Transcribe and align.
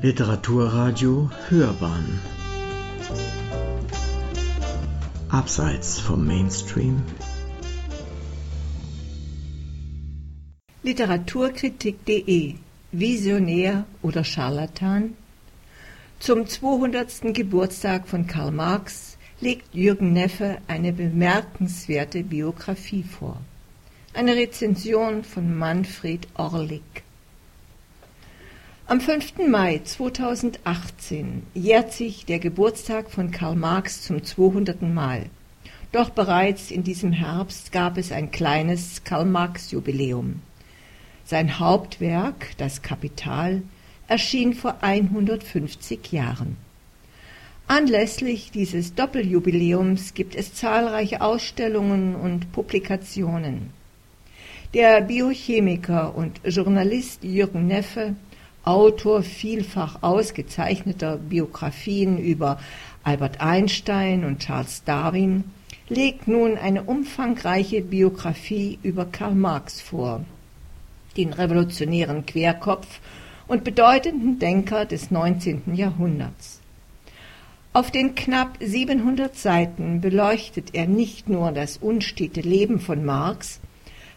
Literaturradio 0.00 1.28
Hörbahn 1.48 2.20
Abseits 5.28 5.98
vom 5.98 6.24
Mainstream 6.24 7.02
Literaturkritik.de 10.84 12.54
Visionär 12.92 13.86
oder 14.00 14.22
Scharlatan? 14.22 15.14
Zum 16.20 16.46
200. 16.46 17.34
Geburtstag 17.34 18.06
von 18.06 18.28
Karl 18.28 18.52
Marx 18.52 19.18
legt 19.40 19.74
Jürgen 19.74 20.12
Neffe 20.12 20.58
eine 20.68 20.92
bemerkenswerte 20.92 22.22
Biografie 22.22 23.02
vor. 23.02 23.40
Eine 24.14 24.36
Rezension 24.36 25.24
von 25.24 25.58
Manfred 25.58 26.28
Orlik. 26.34 26.97
Am 28.90 29.02
5. 29.02 29.46
Mai 29.46 29.82
2018 29.84 31.42
jährt 31.52 31.92
sich 31.92 32.24
der 32.24 32.38
Geburtstag 32.38 33.10
von 33.10 33.30
Karl 33.30 33.54
Marx 33.54 34.00
zum 34.00 34.24
200. 34.24 34.80
Mal. 34.80 35.26
Doch 35.92 36.08
bereits 36.08 36.70
in 36.70 36.84
diesem 36.84 37.12
Herbst 37.12 37.70
gab 37.70 37.98
es 37.98 38.12
ein 38.12 38.30
kleines 38.30 39.04
Karl-Marx-Jubiläum. 39.04 40.40
Sein 41.26 41.58
Hauptwerk, 41.58 42.56
das 42.56 42.80
Kapital, 42.80 43.60
erschien 44.06 44.54
vor 44.54 44.76
150 44.80 46.10
Jahren. 46.10 46.56
Anlässlich 47.66 48.52
dieses 48.52 48.94
Doppeljubiläums 48.94 50.14
gibt 50.14 50.34
es 50.34 50.54
zahlreiche 50.54 51.20
Ausstellungen 51.20 52.14
und 52.14 52.52
Publikationen. 52.52 53.68
Der 54.72 55.02
Biochemiker 55.02 56.14
und 56.16 56.40
Journalist 56.42 57.22
Jürgen 57.22 57.66
Neffe 57.66 58.16
Autor 58.64 59.22
vielfach 59.22 60.02
ausgezeichneter 60.02 61.16
Biografien 61.16 62.18
über 62.18 62.58
Albert 63.04 63.40
Einstein 63.40 64.24
und 64.24 64.40
Charles 64.40 64.84
Darwin, 64.84 65.44
legt 65.88 66.28
nun 66.28 66.58
eine 66.58 66.82
umfangreiche 66.82 67.80
Biografie 67.80 68.78
über 68.82 69.06
Karl 69.06 69.34
Marx 69.34 69.80
vor, 69.80 70.24
den 71.16 71.32
revolutionären 71.32 72.26
Querkopf 72.26 73.00
und 73.46 73.64
bedeutenden 73.64 74.38
Denker 74.38 74.84
des 74.84 75.10
19. 75.10 75.74
Jahrhunderts. 75.74 76.60
Auf 77.72 77.90
den 77.90 78.14
knapp 78.14 78.58
700 78.60 79.36
Seiten 79.36 80.00
beleuchtet 80.00 80.74
er 80.74 80.86
nicht 80.86 81.28
nur 81.28 81.52
das 81.52 81.76
unstete 81.76 82.40
Leben 82.40 82.80
von 82.80 83.04
Marx, 83.04 83.60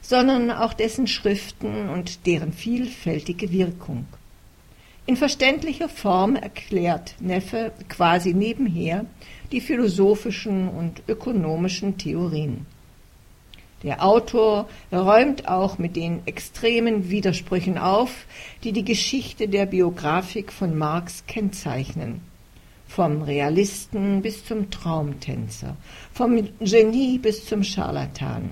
sondern 0.02 0.52
auch 0.52 0.74
dessen 0.74 1.08
Schriften 1.08 1.90
und 1.90 2.26
deren 2.26 2.54
vielfältige 2.54 3.52
Wirkung. 3.52 4.06
In 5.08 5.18
verständlicher 5.18 5.90
Form 5.90 6.36
erklärt 6.36 7.16
Neffe 7.20 7.72
quasi 7.90 8.34
nebenher 8.34 9.06
die 9.52 9.60
philosophischen 9.60 10.70
und 10.70 11.02
ökonomischen 11.08 11.98
Theorien. 11.98 12.66
Der 13.84 14.06
Autor 14.06 14.70
räumt 14.92 15.48
auch 15.48 15.80
mit 15.80 15.96
den 15.96 16.22
extremen 16.28 17.10
Widersprüchen 17.10 17.80
auf, 17.80 18.26
die 18.64 18.74
die 18.74 18.86
Geschichte 18.86 19.48
der 19.48 19.66
Biografik 19.66 20.52
von 20.52 20.78
Marx 20.78 21.26
kennzeichnen. 21.26 22.22
Vom 22.88 23.24
Realisten 23.24 24.22
bis 24.22 24.46
zum 24.46 24.70
Traumtänzer, 24.70 25.78
vom 26.14 26.48
Genie 26.60 27.18
bis 27.18 27.46
zum 27.46 27.64
Scharlatan. 27.64 28.52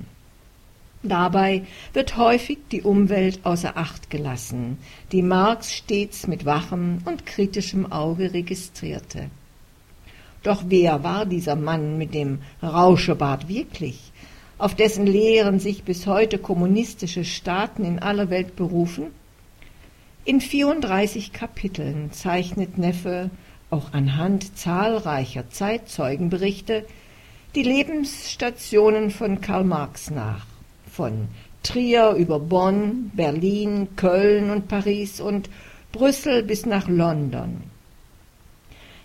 Dabei 1.01 1.63
wird 1.93 2.17
häufig 2.17 2.57
die 2.71 2.81
Umwelt 2.81 3.39
außer 3.45 3.77
Acht 3.77 4.09
gelassen, 4.09 4.77
die 5.13 5.21
Marx 5.21 5.73
stets 5.73 6.27
mit 6.27 6.45
wachem 6.45 6.97
und 7.05 7.25
kritischem 7.25 7.89
Auge 7.89 8.33
registrierte. 8.33 9.29
Doch 10.43 10.63
wer 10.67 11.01
war 11.03 11.25
dieser 11.25 11.55
Mann 11.55 11.97
mit 11.97 12.13
dem 12.13 12.39
Rauschebart 12.61 13.47
wirklich, 13.47 14.11
auf 14.57 14.75
dessen 14.75 15.07
Lehren 15.07 15.59
sich 15.59 15.83
bis 15.83 16.05
heute 16.05 16.37
kommunistische 16.37 17.23
Staaten 17.23 17.85
in 17.85 17.99
aller 17.99 18.29
Welt 18.29 18.57
berufen? 18.57 19.07
In 20.25 20.41
34 20.41 21.31
Kapiteln 21.31 22.11
zeichnet 22.11 22.77
Neffe 22.77 23.29
auch 23.69 23.93
anhand 23.93 24.57
zahlreicher 24.57 25.49
Zeitzeugenberichte 25.49 26.85
die 27.55 27.63
Lebensstationen 27.63 29.11
von 29.11 29.39
Karl 29.39 29.63
Marx 29.63 30.11
nach 30.11 30.48
von 30.99 31.29
Trier 31.63 32.11
über 32.17 32.39
Bonn, 32.41 33.11
Berlin, 33.15 33.87
Köln 33.95 34.49
und 34.49 34.67
Paris 34.67 35.21
und 35.21 35.49
Brüssel 35.93 36.43
bis 36.43 36.65
nach 36.65 36.89
London. 36.89 37.63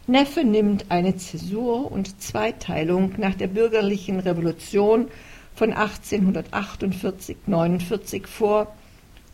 Neffe 0.08 0.42
nimmt 0.42 0.86
eine 0.88 1.16
Zäsur 1.16 1.92
und 1.92 2.20
Zweiteilung 2.20 3.12
nach 3.18 3.36
der 3.36 3.46
bürgerlichen 3.46 4.18
Revolution 4.18 5.06
von 5.54 5.72
1848-49 5.72 8.26
vor 8.26 8.74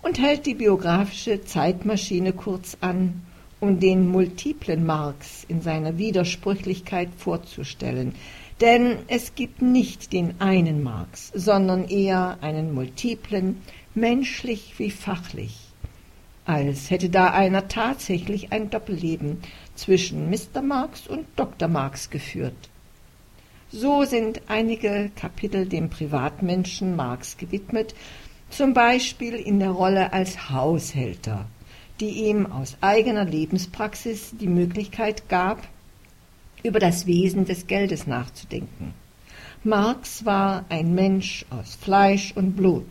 und 0.02 0.20
hält 0.20 0.44
die 0.44 0.52
biografische 0.52 1.42
Zeitmaschine 1.42 2.34
kurz 2.34 2.76
an, 2.82 3.22
um 3.58 3.80
den 3.80 4.06
multiplen 4.06 4.84
Marx 4.84 5.46
in 5.48 5.62
seiner 5.62 5.96
Widersprüchlichkeit 5.96 7.08
vorzustellen, 7.16 8.14
denn 8.60 8.98
es 9.08 9.34
gibt 9.34 9.62
nicht 9.62 10.12
den 10.12 10.40
einen 10.40 10.82
Marx, 10.82 11.32
sondern 11.34 11.88
eher 11.88 12.38
einen 12.42 12.74
multiplen, 12.74 13.62
menschlich 13.94 14.74
wie 14.78 14.90
fachlich. 14.90 15.56
Als 16.44 16.90
hätte 16.90 17.10
da 17.10 17.30
einer 17.30 17.68
tatsächlich 17.68 18.52
ein 18.52 18.70
Doppelleben 18.70 19.38
zwischen 19.74 20.30
Mr. 20.30 20.62
Marx 20.62 21.06
und 21.06 21.26
Dr. 21.36 21.68
Marx 21.68 22.10
geführt. 22.10 22.70
So 23.70 24.04
sind 24.04 24.42
einige 24.48 25.10
Kapitel 25.14 25.66
dem 25.66 25.90
Privatmenschen 25.90 26.96
Marx 26.96 27.36
gewidmet, 27.36 27.94
zum 28.50 28.74
Beispiel 28.74 29.34
in 29.34 29.60
der 29.60 29.70
Rolle 29.70 30.12
als 30.12 30.50
Haushälter, 30.50 31.46
die 32.00 32.26
ihm 32.28 32.46
aus 32.46 32.76
eigener 32.80 33.24
Lebenspraxis 33.24 34.32
die 34.32 34.48
Möglichkeit 34.48 35.28
gab, 35.28 35.68
über 36.62 36.78
das 36.78 37.06
Wesen 37.06 37.44
des 37.44 37.66
Geldes 37.66 38.06
nachzudenken. 38.06 38.94
Marx 39.62 40.24
war 40.24 40.64
ein 40.68 40.94
Mensch 40.94 41.44
aus 41.50 41.74
Fleisch 41.74 42.32
und 42.34 42.56
Blut, 42.56 42.86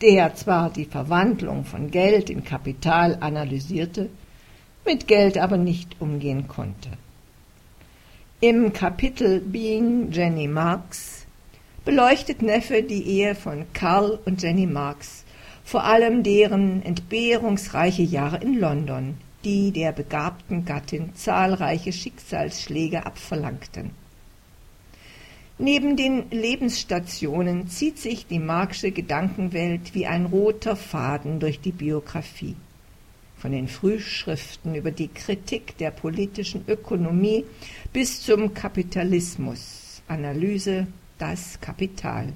der 0.00 0.34
zwar 0.34 0.70
die 0.70 0.86
Verwandlung 0.86 1.64
von 1.64 1.90
Geld 1.90 2.30
in 2.30 2.42
Kapital 2.42 3.18
analysierte, 3.20 4.08
mit 4.86 5.06
Geld 5.06 5.36
aber 5.36 5.58
nicht 5.58 6.00
umgehen 6.00 6.48
konnte. 6.48 6.90
Im 8.40 8.72
Kapitel 8.72 9.40
Being 9.40 10.10
Jenny 10.10 10.48
Marx 10.48 11.26
beleuchtet 11.84 12.40
Neffe 12.40 12.82
die 12.82 13.02
Ehe 13.02 13.34
von 13.34 13.66
Karl 13.74 14.18
und 14.24 14.42
Jenny 14.42 14.66
Marx, 14.66 15.24
vor 15.64 15.84
allem 15.84 16.22
deren 16.22 16.82
entbehrungsreiche 16.82 18.02
Jahre 18.02 18.38
in 18.38 18.58
London, 18.58 19.18
die 19.44 19.70
der 19.70 19.92
begabten 19.92 20.64
Gattin 20.64 21.14
zahlreiche 21.14 21.92
Schicksalsschläge 21.92 23.06
abverlangten. 23.06 23.90
Neben 25.58 25.96
den 25.96 26.30
Lebensstationen 26.30 27.68
zieht 27.68 27.98
sich 27.98 28.26
die 28.26 28.38
Marxische 28.38 28.92
Gedankenwelt 28.92 29.94
wie 29.94 30.06
ein 30.06 30.26
roter 30.26 30.74
Faden 30.74 31.38
durch 31.38 31.60
die 31.60 31.72
Biografie. 31.72 32.56
Von 33.36 33.52
den 33.52 33.68
Frühschriften 33.68 34.74
über 34.74 34.90
die 34.90 35.08
Kritik 35.08 35.76
der 35.76 35.90
politischen 35.90 36.64
Ökonomie 36.66 37.44
bis 37.92 38.22
zum 38.22 38.54
Kapitalismus, 38.54 40.02
Analyse 40.08 40.86
das 41.18 41.60
Kapital. 41.60 42.32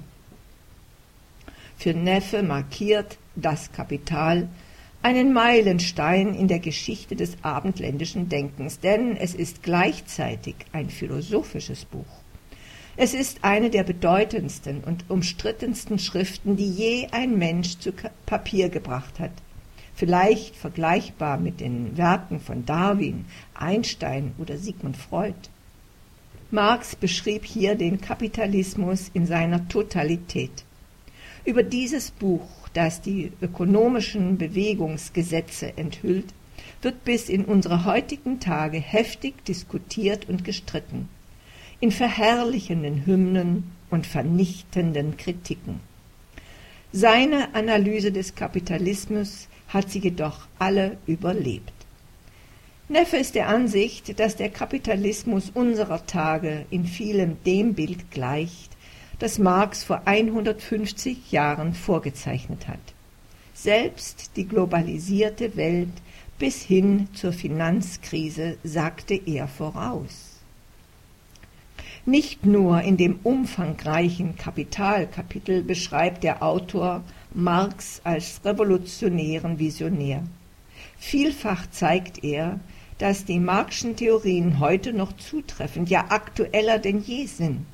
Für 1.77 1.93
Neffe 1.93 2.43
markiert 2.43 3.17
das 3.35 3.71
Kapital 3.71 4.47
einen 5.05 5.33
Meilenstein 5.33 6.33
in 6.33 6.47
der 6.47 6.57
Geschichte 6.57 7.15
des 7.15 7.37
abendländischen 7.43 8.27
Denkens, 8.27 8.79
denn 8.79 9.15
es 9.15 9.35
ist 9.35 9.61
gleichzeitig 9.61 10.55
ein 10.71 10.89
philosophisches 10.89 11.85
Buch. 11.85 12.23
Es 12.97 13.13
ist 13.13 13.43
eine 13.43 13.69
der 13.69 13.83
bedeutendsten 13.83 14.83
und 14.83 15.05
umstrittensten 15.07 15.99
Schriften, 15.99 16.55
die 16.55 16.67
je 16.67 17.07
ein 17.11 17.37
Mensch 17.37 17.77
zu 17.77 17.93
Papier 18.25 18.69
gebracht 18.69 19.19
hat. 19.19 19.29
Vielleicht 19.93 20.55
vergleichbar 20.55 21.37
mit 21.37 21.59
den 21.59 21.95
Werken 21.97 22.39
von 22.39 22.65
Darwin, 22.65 23.25
Einstein 23.53 24.31
oder 24.39 24.57
Sigmund 24.57 24.97
Freud. 24.97 25.35
Marx 26.49 26.95
beschrieb 26.95 27.45
hier 27.45 27.75
den 27.75 28.01
Kapitalismus 28.01 29.11
in 29.13 29.27
seiner 29.27 29.67
Totalität. 29.67 30.64
Über 31.45 31.63
dieses 31.63 32.11
Buch 32.11 32.47
das 32.75 33.01
die 33.01 33.31
ökonomischen 33.41 34.37
Bewegungsgesetze 34.37 35.77
enthüllt, 35.77 36.33
wird 36.81 37.03
bis 37.05 37.29
in 37.29 37.45
unsere 37.45 37.85
heutigen 37.85 38.39
Tage 38.39 38.79
heftig 38.79 39.45
diskutiert 39.45 40.27
und 40.27 40.43
gestritten, 40.43 41.07
in 41.79 41.91
verherrlichenden 41.91 43.05
Hymnen 43.05 43.71
und 43.89 44.05
vernichtenden 44.05 45.17
Kritiken. 45.17 45.79
Seine 46.91 47.55
Analyse 47.55 48.11
des 48.11 48.35
Kapitalismus 48.35 49.47
hat 49.69 49.89
sie 49.89 49.99
jedoch 49.99 50.47
alle 50.59 50.97
überlebt. 51.07 51.73
Neffe 52.87 53.17
ist 53.17 53.35
der 53.35 53.49
Ansicht, 53.49 54.19
dass 54.19 54.35
der 54.35 54.49
Kapitalismus 54.49 55.49
unserer 55.53 56.05
Tage 56.05 56.65
in 56.69 56.85
vielem 56.85 57.37
dem 57.45 57.73
Bild 57.73 58.11
gleicht, 58.11 58.74
das 59.19 59.39
Marx 59.39 59.83
vor 59.83 60.01
150 60.05 61.31
Jahren 61.31 61.73
vorgezeichnet 61.73 62.67
hat. 62.67 62.79
Selbst 63.53 64.31
die 64.35 64.47
globalisierte 64.47 65.55
Welt 65.55 65.93
bis 66.37 66.61
hin 66.61 67.07
zur 67.13 67.31
Finanzkrise 67.31 68.57
sagte 68.63 69.15
er 69.15 69.47
voraus. 69.47 70.35
Nicht 72.05 72.45
nur 72.45 72.81
in 72.81 72.97
dem 72.97 73.19
umfangreichen 73.23 74.35
Kapitalkapitel 74.35 75.63
beschreibt 75.63 76.23
der 76.23 76.43
Autor 76.43 77.03
Marx 77.33 78.01
als 78.03 78.41
revolutionären 78.45 79.57
Visionär. 79.57 80.23
Vielfach 80.97 81.67
zeigt 81.71 82.23
er, 82.23 82.59
dass 82.97 83.25
die 83.25 83.39
Marxischen 83.39 83.95
Theorien 83.95 84.59
heute 84.59 84.93
noch 84.93 85.13
zutreffend, 85.17 85.89
ja 85.89 86.05
aktueller 86.09 86.79
denn 86.79 87.01
je 87.01 87.25
sind. 87.25 87.65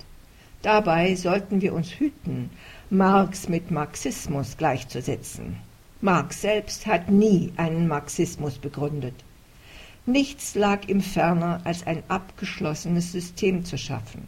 Dabei 0.61 1.15
sollten 1.15 1.61
wir 1.61 1.73
uns 1.73 1.89
hüten, 1.91 2.51
Marx 2.91 3.49
mit 3.49 3.71
Marxismus 3.71 4.57
gleichzusetzen. 4.57 5.57
Marx 6.01 6.41
selbst 6.41 6.85
hat 6.85 7.09
nie 7.09 7.51
einen 7.57 7.87
Marxismus 7.87 8.59
begründet. 8.59 9.15
Nichts 10.05 10.55
lag 10.55 10.87
ihm 10.87 11.01
ferner, 11.01 11.61
als 11.63 11.85
ein 11.87 12.03
abgeschlossenes 12.07 13.11
System 13.11 13.65
zu 13.65 13.77
schaffen. 13.77 14.27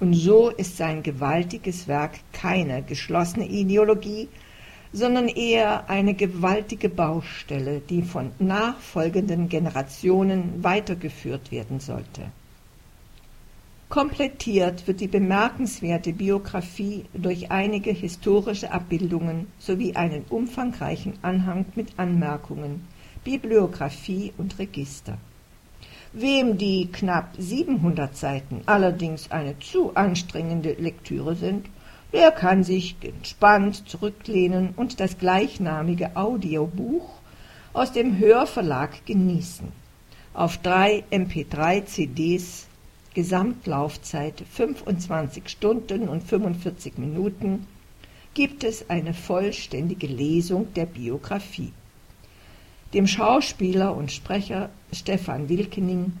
Und 0.00 0.14
so 0.14 0.50
ist 0.50 0.76
sein 0.76 1.02
gewaltiges 1.02 1.86
Werk 1.86 2.20
keine 2.32 2.82
geschlossene 2.82 3.46
Ideologie, 3.46 4.28
sondern 4.92 5.28
eher 5.28 5.88
eine 5.88 6.14
gewaltige 6.14 6.88
Baustelle, 6.88 7.80
die 7.80 8.02
von 8.02 8.32
nachfolgenden 8.38 9.48
Generationen 9.48 10.62
weitergeführt 10.62 11.52
werden 11.52 11.80
sollte. 11.80 12.22
Komplettiert 13.92 14.86
wird 14.86 15.00
die 15.00 15.06
bemerkenswerte 15.06 16.14
Biografie 16.14 17.04
durch 17.12 17.50
einige 17.50 17.90
historische 17.90 18.72
Abbildungen 18.72 19.48
sowie 19.58 19.94
einen 19.94 20.24
umfangreichen 20.30 21.18
Anhang 21.20 21.66
mit 21.74 21.98
Anmerkungen, 21.98 22.88
Bibliographie 23.22 24.32
und 24.38 24.58
Register. 24.58 25.18
Wem 26.14 26.56
die 26.56 26.88
knapp 26.90 27.34
700 27.36 28.16
Seiten 28.16 28.62
allerdings 28.64 29.30
eine 29.30 29.58
zu 29.58 29.94
anstrengende 29.94 30.72
Lektüre 30.72 31.34
sind, 31.34 31.66
der 32.14 32.30
kann 32.30 32.64
sich 32.64 32.96
entspannt 33.02 33.86
zurücklehnen 33.90 34.72
und 34.74 35.00
das 35.00 35.18
gleichnamige 35.18 36.16
Audiobuch 36.16 37.10
aus 37.74 37.92
dem 37.92 38.18
Hörverlag 38.18 39.04
genießen. 39.04 39.68
Auf 40.32 40.56
drei 40.56 41.04
MP3-CDs, 41.10 42.68
Gesamtlaufzeit 43.14 44.42
25 44.50 45.48
Stunden 45.48 46.08
und 46.08 46.22
45 46.22 46.98
Minuten, 46.98 47.66
gibt 48.34 48.64
es 48.64 48.88
eine 48.88 49.14
vollständige 49.14 50.06
Lesung 50.06 50.72
der 50.74 50.86
Biografie 50.86 51.72
dem 52.94 53.06
Schauspieler 53.06 53.96
und 53.96 54.12
Sprecher 54.12 54.68
Stefan 54.92 55.48
Wilkening, 55.48 56.12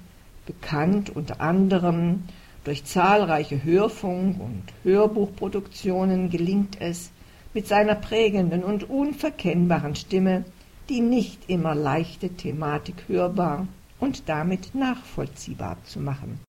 bekannt 0.46 1.10
unter 1.14 1.40
anderem 1.40 2.24
durch 2.64 2.84
zahlreiche 2.84 3.62
Hörfunk- 3.62 4.40
und 4.40 4.62
Hörbuchproduktionen, 4.82 6.30
gelingt 6.30 6.80
es, 6.80 7.10
mit 7.54 7.68
seiner 7.68 7.94
prägenden 7.94 8.64
und 8.64 8.88
unverkennbaren 8.88 9.94
Stimme 9.94 10.44
die 10.88 11.00
nicht 11.00 11.48
immer 11.48 11.74
leichte 11.74 12.30
Thematik 12.30 13.04
hörbar 13.06 13.68
und 14.00 14.28
damit 14.28 14.74
nachvollziehbar 14.74 15.76
zu 15.84 16.00
machen. 16.00 16.40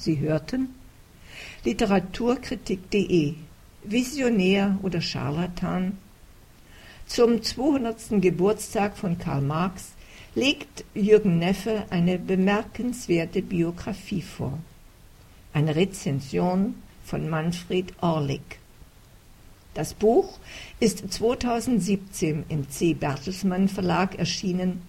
Sie 0.00 0.18
hörten 0.18 0.74
Literaturkritik.de 1.62 3.34
Visionär 3.84 4.78
oder 4.82 5.02
Scharlatan 5.02 5.98
zum 7.04 7.42
200. 7.42 8.22
Geburtstag 8.22 8.96
von 8.96 9.18
Karl 9.18 9.42
Marx 9.42 9.92
legt 10.34 10.86
Jürgen 10.94 11.38
Neffe 11.38 11.84
eine 11.90 12.18
bemerkenswerte 12.18 13.42
Biografie 13.42 14.22
vor. 14.22 14.58
Eine 15.52 15.76
Rezension 15.76 16.76
von 17.04 17.28
Manfred 17.28 17.92
Orlik. 18.00 18.58
Das 19.74 19.92
Buch 19.92 20.38
ist 20.78 21.12
2017 21.12 22.44
im 22.48 22.70
C. 22.70 22.94
Bertelsmann 22.94 23.68
Verlag 23.68 24.18
erschienen, 24.18 24.80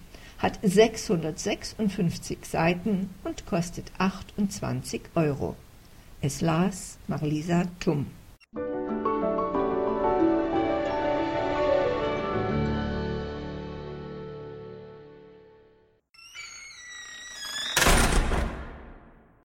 hat 0.42 0.58
656 0.60 2.44
Seiten 2.44 3.10
und 3.22 3.46
kostet 3.46 3.92
28 3.98 5.02
Euro. 5.14 5.54
Es 6.20 6.40
las 6.40 6.98
Marlisa 7.06 7.66
Tumm. 7.78 8.06